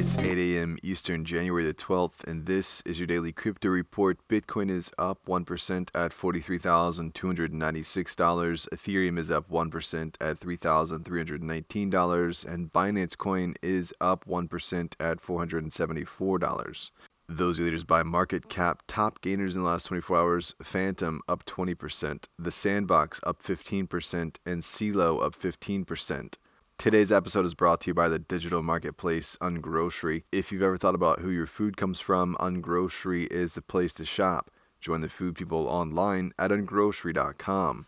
[0.00, 0.78] It's 8 a.m.
[0.82, 4.26] Eastern, January the 12th, and this is your daily crypto report.
[4.28, 8.68] Bitcoin is up 1% at $43,296.
[8.70, 12.46] Ethereum is up 1% at $3,319.
[12.46, 16.90] And Binance Coin is up 1% at $474.
[17.28, 18.80] Those are leaders by market cap.
[18.86, 24.62] Top gainers in the last 24 hours Fantom up 20%, The Sandbox up 15%, and
[24.62, 26.38] Celo up 15%.
[26.80, 30.22] Today's episode is brought to you by the digital marketplace Ungrocery.
[30.32, 34.06] If you've ever thought about who your food comes from, Ungrocery is the place to
[34.06, 34.50] shop.
[34.80, 37.84] Join the food people online at ungrocery.com.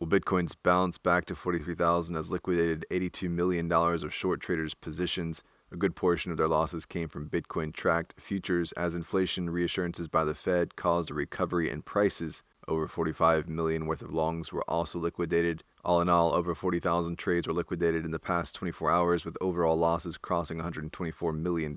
[0.00, 5.44] Well, Bitcoin's bounced back to 43,000 has liquidated $82 million of short traders' positions.
[5.70, 10.24] A good portion of their losses came from Bitcoin tracked futures as inflation reassurances by
[10.24, 12.42] the Fed caused a recovery in prices.
[12.70, 15.64] Over 45 million worth of longs were also liquidated.
[15.84, 19.76] All in all, over 40,000 trades were liquidated in the past 24 hours, with overall
[19.76, 21.76] losses crossing $124 million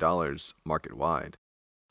[0.63, 1.37] market wide.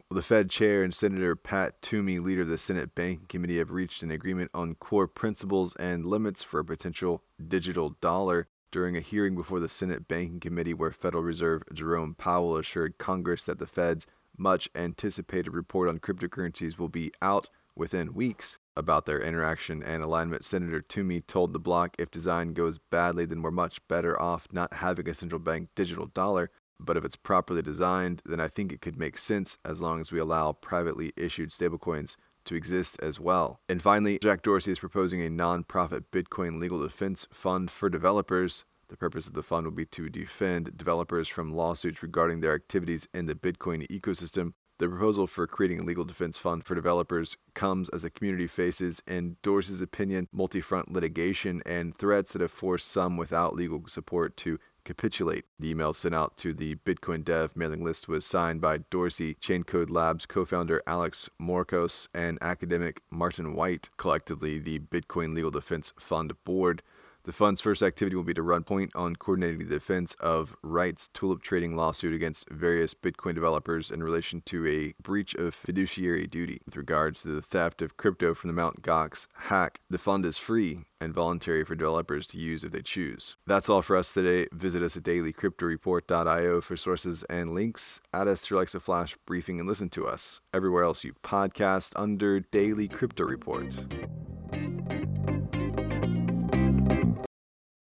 [0.09, 3.73] Well, the Fed chair and Senator Pat Toomey, leader of the Senate Banking Committee, have
[3.73, 9.01] reached an agreement on core principles and limits for a potential digital dollar during a
[9.01, 13.67] hearing before the Senate Banking Committee, where Federal Reserve Jerome Powell assured Congress that the
[13.67, 18.59] Fed's much anticipated report on cryptocurrencies will be out within weeks.
[18.75, 23.43] About their interaction and alignment, Senator Toomey told the Block if design goes badly, then
[23.43, 26.51] we're much better off not having a central bank digital dollar.
[26.81, 30.11] But if it's properly designed, then I think it could make sense as long as
[30.11, 33.61] we allow privately issued stablecoins to exist as well.
[33.69, 38.65] And finally, Jack Dorsey is proposing a non-profit Bitcoin legal defense fund for developers.
[38.93, 43.09] The purpose of the fund will be to defend developers from lawsuits regarding their activities
[43.15, 44.53] in the Bitcoin ecosystem.
[44.81, 49.03] The proposal for creating a legal defense fund for developers comes as the community faces,
[49.07, 54.37] in Dorsey's opinion, multi front litigation and threats that have forced some without legal support
[54.39, 55.47] to capitulate.
[55.59, 59.89] The email sent out to the Bitcoin Dev mailing list was signed by Dorsey, Chaincode
[59.89, 66.35] Labs co founder Alex Morcos, and academic Martin White, collectively the Bitcoin Legal Defense Fund
[66.45, 66.83] Board.
[67.25, 71.09] The fund's first activity will be to run point on coordinating the defense of Wright's
[71.15, 76.61] tulip trading lawsuit against various Bitcoin developers in relation to a breach of fiduciary duty.
[76.67, 78.83] With regards to the theft of crypto from the Mt.
[78.83, 83.37] Gox hack, the fund is free and voluntary for developers to use if they choose.
[83.47, 84.49] That's all for us today.
[84.53, 88.01] Visit us at dailycryptoreport.io for sources and links.
[88.13, 92.41] Add us to Alexa Flash briefing and listen to us everywhere else you podcast under
[92.41, 93.77] Daily Crypto Report.